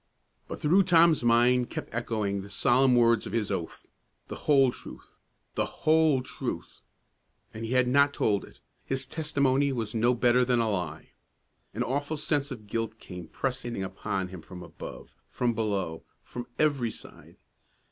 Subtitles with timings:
[0.47, 3.87] But through Tom's mind kept echoing the solemn words of his oath:
[4.29, 5.19] "The whole truth;
[5.53, 6.81] the whole truth."
[7.53, 11.09] And he had not told it; his testimony was no better than a lie.
[11.75, 16.47] An awful sense of guilt came pressing in upon him from above, from below, from
[16.57, 17.37] every side.